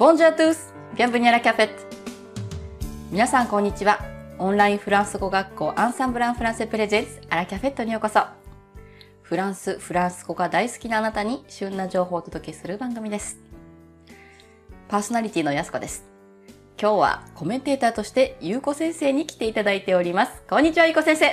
[0.00, 1.74] ボンジュアトゥースビアンブニャラキャフェット
[3.10, 3.98] 皆さんこんにちは。
[4.38, 8.22] オンラインフランス語学校アンサンブランフランセプレゼンツアラキャフェットにようこそ。
[9.20, 13.40] フランス、フランス語が大好きなあなたに旬な情報をお届けする番組です。
[14.88, 16.06] パーソナリティのやすこです。
[16.80, 20.42] 今日はコメンテーターとしてゆうこ先生に来ていただいております。
[20.48, 21.30] こんにちは、ゆうこ先生。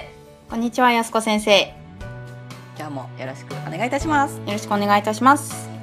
[0.49, 1.73] こんにちは、やすこ先生。
[2.77, 4.35] 今日もよろしくお願いいたします。
[4.39, 5.76] よろしくお願いいたします。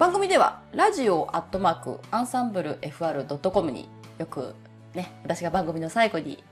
[0.00, 0.10] はい。
[0.10, 4.54] 番組ではラジオアットマークアンサンブル FR.com によく
[4.94, 6.42] ね、私が番組の最後に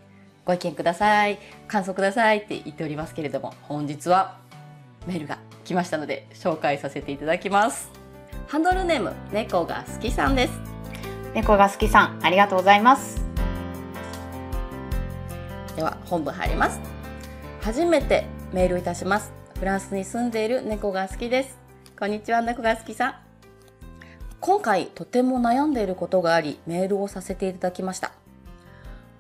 [0.45, 4.37] ご意見ください、感想くださいって言っておりますけれども、本日は
[5.07, 7.91] メールが来ましたので紹介させていただきます。
[8.47, 10.52] ハンドルネーム、猫が好きさんです。
[11.35, 13.24] 猫が好きさん、ありがとうございます。
[15.74, 16.80] では、本文入ります。
[17.62, 19.33] 初めてメールいたします。
[19.59, 21.59] フランスに住んでいる猫が好きです。
[21.99, 23.27] こんにちは、猫が好きさん。
[24.40, 28.12] 今回とても悩んでいることがありメールをさせていただきました。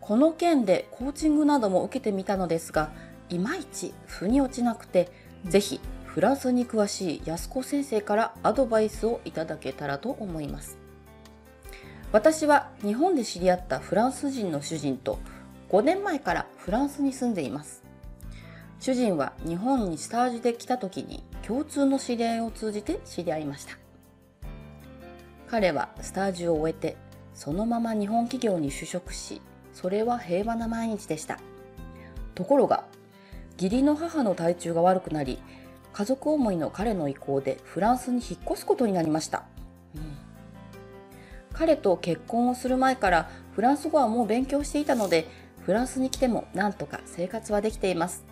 [0.00, 2.92] この件でコーチングなども受けてみたのですが
[3.28, 5.10] いまいち腑に落ちなくて
[5.44, 10.78] ぜひフランスに詳しい安子先生からアドバイスをいただけたらと思います。
[12.10, 15.18] 私は日本で知り合ったフランス人の主人と
[15.68, 17.82] 5年前からフランスに住んでいます。
[18.80, 23.87] 主人は日本にスタージュで来た時に共通の知り合いを通じて知り合いました。
[25.50, 26.96] 彼はスタージュを終えて
[27.34, 29.40] そのまま日本企業に就職し
[29.72, 31.38] それは平和な毎日でした。
[32.34, 32.84] ところが
[33.60, 35.40] 義理の母の体調が悪くなり
[35.92, 39.44] 家族思いの彼の意向でフランスに引っ越すことになりました、
[39.96, 40.16] うん、
[41.52, 45.26] 彼と結婚をする前からフランス語はもう勉強していたので
[45.62, 48.24] フランスに来てもなんとか生活はできています。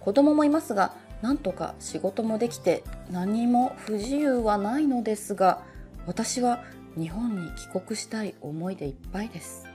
[0.00, 5.60] 子供もいますがなんとか仕事もできて何も不自由はないのですが
[6.08, 6.64] 私は
[6.96, 9.66] 日本に帰国したい思いでいっぱいです。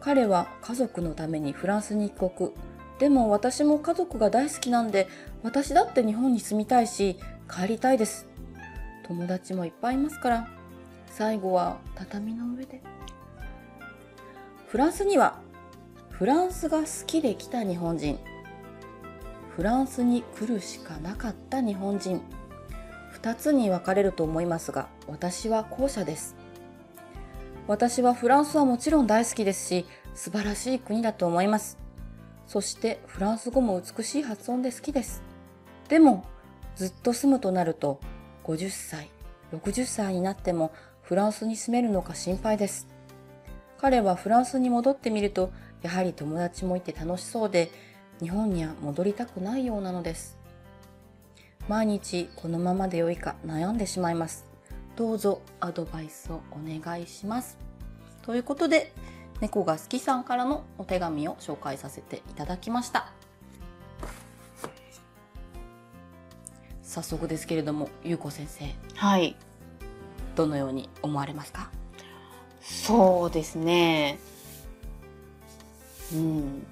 [0.00, 2.52] 彼は家族のためにフランスに帰国
[2.98, 5.06] でも私も家族が大好きなんで
[5.42, 8.26] 私だって日本に住みたいし帰りたいです。
[9.06, 10.48] 友達もいっぱいいますから。
[11.10, 12.80] 最後は畳の上で。
[14.66, 15.40] フランスには
[16.08, 18.18] フランスが好きで来た日本人。
[19.54, 22.22] フランスに来るしかなかった日本人。
[23.26, 26.36] 2つに分かれると思いますが私は後者です。
[27.66, 31.76] 私はフランスはもちろん大好きですし素晴らしい国だと思います。
[32.46, 35.24] そしてフランス語も美しい発音で好きです。
[35.88, 36.24] でも
[36.76, 37.98] ずっと住むとなると
[38.44, 39.10] 50歳
[39.52, 40.72] 60歳になっても
[41.02, 42.86] フランスに住めるのか心配です。
[43.78, 45.50] 彼はフランスに戻ってみると
[45.82, 47.72] やはり友達もいて楽しそうで
[48.20, 50.38] 日本には戻りたくないようなのです。
[51.68, 54.46] 毎日このままで良いか悩んでしまいます。
[54.94, 57.58] どうぞアドバイスをお願いします。
[58.22, 58.92] ということで、
[59.40, 63.12] 猫が好きさんからのお手紙を紹介させていただきました。
[66.82, 68.64] 早速ですけれども、ゆうこ先生。
[68.94, 69.36] はい。
[70.36, 71.70] どのように思われますか？
[72.62, 74.18] そうですね。
[76.14, 76.66] うん。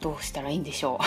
[0.00, 1.04] どうしたらいいんでしょう。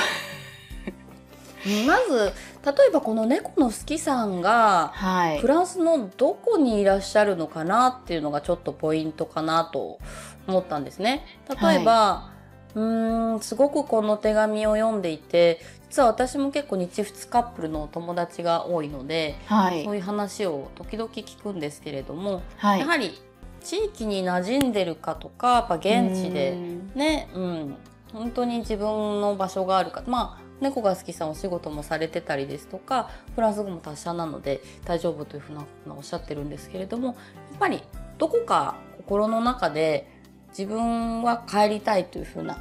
[1.86, 2.34] まず
[2.66, 10.00] 例えばこの猫の好きさんが、はい、フランスのどこにいらっしゃるのかなっていうのがちょっとポイントかなと
[10.48, 11.26] 思ったんですね。
[11.62, 12.32] 例えば、は
[12.76, 15.60] い、うんすごくこの手紙を読んでいて
[15.90, 23.20] 実は私も結構日仏カップルの友達が多いので、はい、そういう話を時々聞くんですけれども、やはり
[23.62, 26.56] 地域に馴染んでるかとかやっぱ現地で
[26.96, 27.76] ねうん
[28.14, 37.16] 本当に自分の場所があるかまあ猫が好きさんお仕事もされてたりですとかフランス語も達者なので大丈夫というふうなおっしゃってるんですけれどもやっ
[37.60, 37.82] ぱり
[38.18, 40.08] どこか心の中で
[40.50, 42.58] 自分は帰りたいというふうな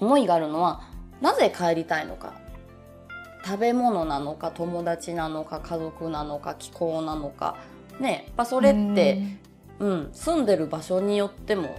[0.00, 0.82] 思いがあるのは
[1.20, 2.34] なぜ帰りたいのか。
[3.42, 7.56] 食べ物なのか友達なのか家族なのか気候なのか。
[7.98, 9.22] ねやっぱそれって
[9.80, 11.74] うん、住んでる場所によっても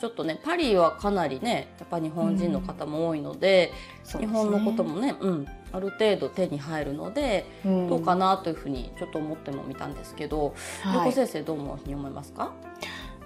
[0.00, 3.70] ちょっとねパリはかなりねやっぱ日本人の方も多いので、
[4.14, 12.52] うん、日本のこともね、うん、ある程度手に入るので、うん、どうかなというふうにちょっと思ってもみたんですけど、はい、先生どう思いますか？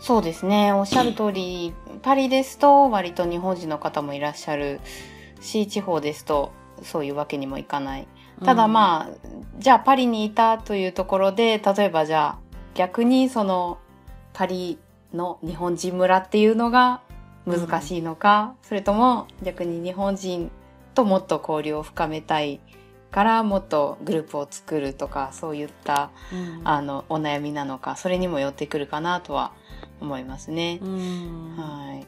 [0.01, 0.73] そうですね。
[0.73, 1.73] おっしゃる通り
[2.03, 4.81] パリですと割と日本人の方もいらっしゃる
[5.41, 8.09] し地方ですとそういうわけにもいかない。
[8.45, 12.39] ただまあ、うん、じゃあパリにいたというところで例えばじゃあ
[12.75, 13.79] 逆にその
[14.33, 14.79] パリ
[15.13, 17.03] の日本人村っていうのが
[17.47, 20.51] 難しいのか、うん、それとも逆に日本人
[20.95, 22.61] ともっと交流を深めたい
[23.11, 26.61] からもっとグループを作るとかそういったうん。
[26.65, 29.53] あのお悩みなのかそれにも寄ってくるかなとは
[30.01, 30.81] 思いますね。
[30.83, 31.57] うん。
[31.57, 32.07] はい、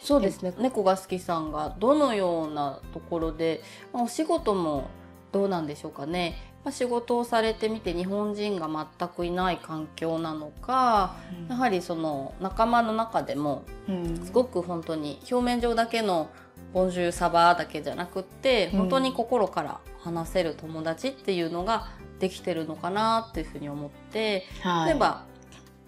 [0.00, 0.54] そうですね。
[0.58, 3.60] 猫が好きさんがどのようなところで、
[3.92, 4.88] まあ、お仕事も
[5.32, 8.68] どうなんでしょうかね、まあ、仕事をされてみて日本人が
[8.98, 11.14] 全くいない環境なのか
[11.48, 14.16] やはりその仲間の中でもうん。
[14.24, 16.28] すごく本当に表面上だけの
[16.74, 18.78] ボンジュールサバーだけじゃなくってうん。
[18.80, 21.86] 本当に心から話せる友達っていうのが
[22.18, 24.88] できてるのかなっていうふうに思ってはい。
[24.88, 25.24] 例えば、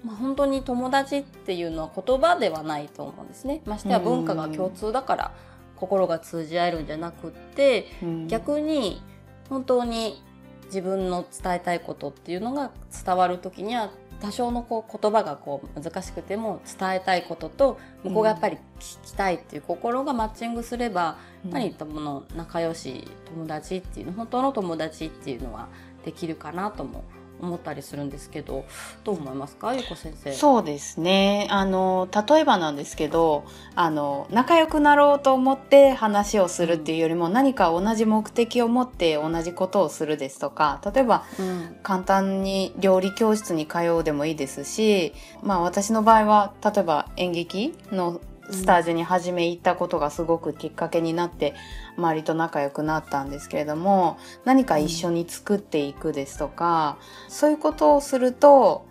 [0.04, 3.62] まあ、本当に友達っていうのは言葉ではないと思うんですね。
[3.64, 5.34] ましてや文化が共通だから
[5.74, 8.28] 心が通じ合えるんじゃなくってうん。
[8.28, 9.02] 逆に
[9.48, 10.22] 本当に
[10.68, 12.70] 自分の伝えたいことっていうのが
[13.04, 25.68] 伝わる時には多少のこう言葉がこう難しくても伝えたいことと向こうがやっぱり聞きたいっていう心がマッチングすれば、やっぱりその仲良し友達っていうの本当の友達っていうのは
[26.04, 27.04] できるかなとも
[27.40, 28.64] 思ったりするんですけど
[29.04, 29.74] どう思いますか？
[29.74, 30.32] ゆこ先生。
[30.32, 31.46] そうですね。
[31.50, 33.44] あの例えばなんですけど
[33.74, 41.76] あの仲良くなろうと思って話をするっていうよりも、何か同じ目的を持って同じことをするですとか例えばうん。
[41.82, 48.20] 簡単に料理教室に通うでもいいですし、まあ私の場合は、例えば演劇の
[48.50, 51.54] スタジオに初め行ったことがすごくきっかけになって、
[51.96, 56.98] 周りと仲良くなったんですけれども、何か一緒に作っていくですとか、
[57.28, 58.86] そういうことをすると、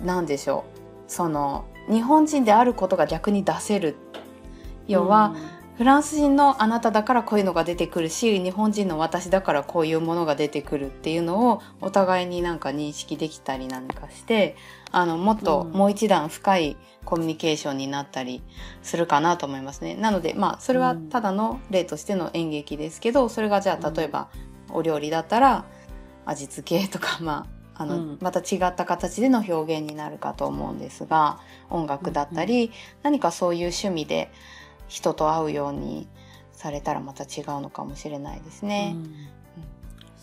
[0.00, 1.10] 何でしょう。
[1.10, 3.96] その、日本人であることが逆に出せる。
[4.86, 5.34] 要は、
[5.82, 14.54] フランス人のあなただからこういうのが出てくるし日本人の私だからこういうものが出てくるっていうのをお互いになんか認識できたりなんかして
[14.92, 15.72] あのもっとうん。
[15.72, 18.44] もう一段深いコミュニケーションになったり
[18.84, 19.96] するかなと思いますね。
[19.96, 24.28] なのでまあそれはただの例としての演劇ですけどそれがじゃあ例えば
[24.70, 25.64] お料理だったら
[26.26, 28.18] 味付けとか まああの、うん。
[28.20, 31.40] また違った形での表現になるかと思うんですが
[31.70, 32.70] 音楽だったり、
[33.02, 34.30] 何かそういう趣味で
[34.92, 36.06] 人と会うように
[36.52, 38.92] されたらまた違うのかもしれないですね。
[38.94, 39.14] うん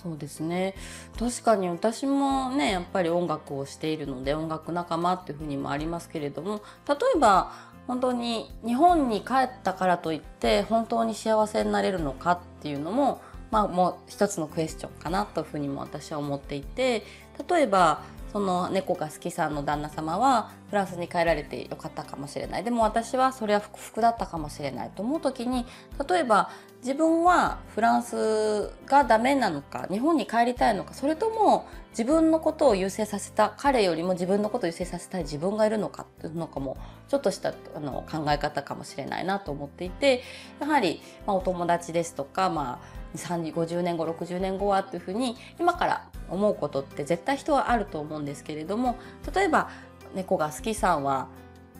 [0.02, 0.76] そうですね
[1.20, 7.52] 確かに私もねやっぱり音楽をしているので音楽仲間っていうふうにもありますけれども例えば
[7.86, 13.22] 本当に日本に帰ったからといって本当に幸せになれるのかっていうのも
[13.52, 17.04] まあもう一つのクエスチョンかなというふうにも私は思っていて
[17.50, 22.64] 例えばその猫が好きさんの旦那様はフランスに帰られてよかったかもしれない。
[22.64, 25.66] でも私はそれは不服だったかもしれないと思う時に
[26.08, 26.52] 例えば
[26.82, 36.78] 自分はフランスがダメなのか日本に帰りたいのかそれとも自分のことを優先させた彼よりも自分のことを優先させたい自分がいるのかっていうのかも
[37.10, 40.24] ちょっとしたあの考え方かもしれないなと思っていて
[40.62, 48.98] やはり、まあ、お友達ですとか、まあ、30 50年後60年後はっていうふうに今から思うことって絶対人はあると思うんですけれども
[49.34, 49.70] 例えば
[50.14, 51.28] 猫が好きさんは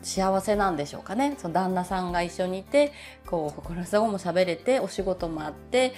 [0.02, 1.36] 幸せなんでしょうかね。
[1.38, 2.92] その旦那さんが一緒にいて
[3.26, 5.92] こうフランス語も喋れてお仕事もあって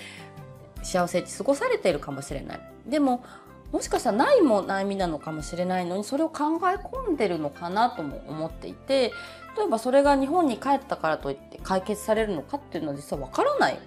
[0.83, 2.61] 幸せに過ごされているかもしれない。
[2.87, 3.25] でも
[3.71, 9.13] もしかしたらないも悩みなのかもしれないのにそれを考え込んでるのかなとも思っていて
[9.57, 13.79] 例えばそれが日本に帰ったからといって解決されるのかっていうのは実はわからない。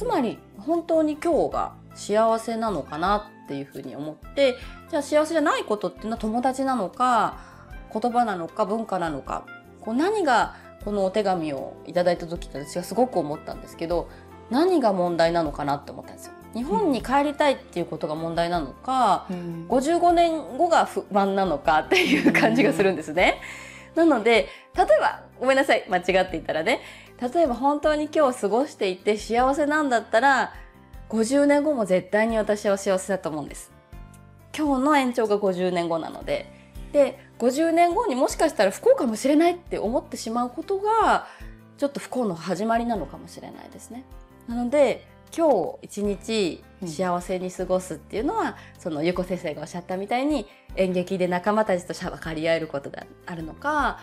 [0.00, 4.56] つまり本当に今日が幸せなのかなっていうふうに思って
[4.88, 7.38] じゃあ幸せじゃないことっていうのは友達なのか
[7.92, 9.44] 言葉なのか文化なのか
[9.82, 14.08] こう何がこのお手紙をいただいた時って私はすごく思ったんですけど
[14.48, 16.32] 何が問題なのかなって思ったんですよ。
[16.54, 23.38] 日本に帰りたいっていうことが問題なのか、うん55年後が不満なのか っていう感じがするんですね。
[23.94, 26.80] なので例えばごめんなさい間違っていたらね
[27.20, 30.54] 例えば本当に今日過ごしていて幸せなんだったら
[31.10, 33.72] 50年後も絶対に私は幸せだと思うんです。
[34.56, 36.52] 今日の延長が50年後なので
[36.92, 41.26] で50年後にもしかしたら不幸かもしれないって思ってしまうことが
[41.78, 44.04] ちょっと不幸の始まりなのかもしれないですね。
[44.48, 50.46] なので今日一日幸せに過ごすっていうのは、そのゆこ先生がおっしゃったみたいに
[50.76, 54.00] 演劇で仲間たちとしゃばかり合えることがあるのか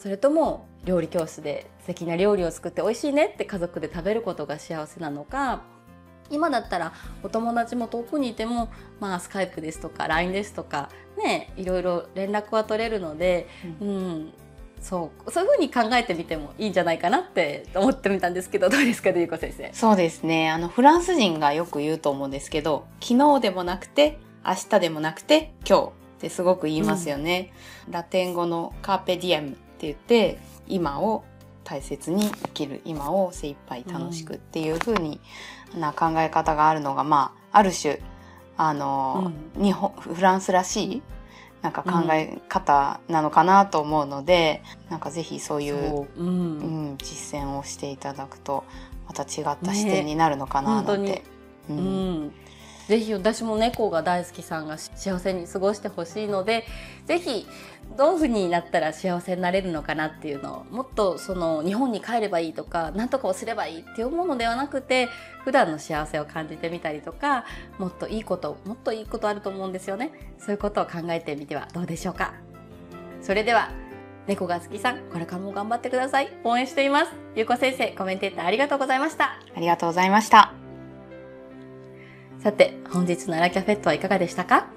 [0.00, 5.62] それとも料理教室で素敵な料理を作って美味しいねって家族で食べることが幸せなのか？
[6.30, 6.92] 今だったら
[7.22, 10.88] お友達も遠くにいても、まあ、スカイプですとか LINE ですとか
[11.18, 13.48] ねいろいろ連絡は取れるので、
[13.80, 14.32] うん、
[14.80, 19.70] そうそういうふうに考えてみてもいいんじゃないかなって思ってみたんですけど どうですかねゆこ先生？
[19.74, 20.50] そうですね。
[20.50, 25.90] あの、フランス人がよく言うと思うんですけど、昨日でもなくて、明日でもなくて、今日っ
[26.20, 27.52] てすごく言いますよね。
[27.90, 31.24] ラテン語のカーペディエムって言って、今を
[31.64, 35.20] 大切に生きる今を精一杯楽しくっていう風に
[35.74, 38.00] な考え方があるのがまあある種
[38.56, 41.02] あの、うん、日本フランスらしい
[41.62, 46.30] なんか考え方なのかなと思うので、うん、なんかぜひそういう、うん、う
[46.92, 48.64] ん、実践をしていただくと
[49.06, 51.10] また違った視点になるのかななんて。
[51.10, 51.22] ね、
[51.68, 52.32] うん、
[52.90, 56.64] ぜひ私も猫が大好きさんが幸せに過ごしてほしいので
[57.06, 57.46] ぜひ
[57.96, 65.08] どういうふうになったら幸せになれるのかなっていうのをもっとその日本に帰ればいいとか何とかをすればいいって思うのではなくて
[65.44, 67.44] 普段の幸せを感じてみたりとか
[67.78, 70.10] もっといいこともっといいことあると思うんですよね。
[70.38, 72.34] そういうことを考えてみてはどうでしょうか。
[73.22, 73.70] それでは
[74.26, 76.32] 猫が好きさんこれからも頑張ってください。
[76.42, 77.12] 応援しています。
[77.36, 79.38] ゆうこ先生コメンテーターありがとうございました。
[79.54, 80.59] ありがとうございました。
[82.42, 84.68] さて、本日のアラキャフェットはいかがでしたか？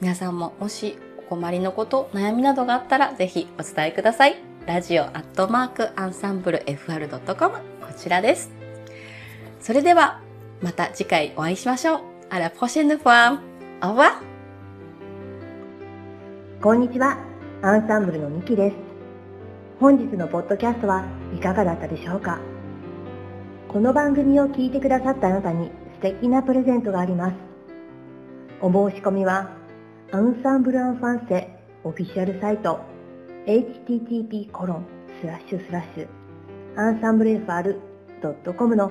[0.00, 4.36] 皆さんももしお困りのこと、悩みなどがあったらぜひお伝えください。
[4.64, 7.60] ラジオアットマークアンサンブル FR.com こ
[7.96, 8.52] ちらです。
[9.60, 10.20] それでは、
[10.62, 12.00] また次回お会いしましょう。
[12.30, 13.40] あら、ポシェヌファン。
[13.82, 14.22] おわ
[16.62, 17.18] こんにちは。
[17.62, 18.76] アンサンブルのミキです。
[19.80, 22.38] 本日のポッドキャストはいかがだったでしょうか？
[23.66, 27.34] この番組を聞いてくださったあなたに素敵なプレゼントがあります。
[28.62, 29.50] お申し込みは、
[30.12, 31.50] アンサンブルアンファンセ
[31.84, 32.80] オフィシャルサイト
[33.46, 34.86] http コロン
[35.20, 36.08] スラッシュスラッシュ
[36.80, 38.90] アンサンブル FR.com の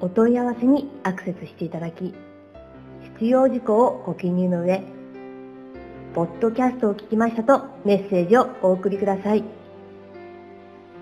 [0.00, 2.14] お問い合わせにアクセスしていただき、
[3.18, 4.84] 必要事項をご記入の上、
[6.14, 9.42] ポッドキャストを聞きましたとメッセージをお送りください。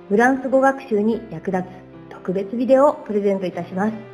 [0.08, 1.66] フランス語学習に役立つ
[2.08, 4.13] 特別ビデオをプレゼントいたします。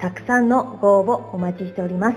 [0.00, 2.16] たくさんのご応募お待ちしております。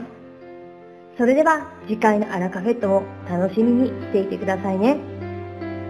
[1.18, 4.98] それでは次回のアラカフェットも楽しみにしていてくださいね。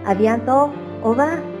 [0.04, 0.70] アビアント、
[1.02, 1.53] オーバー。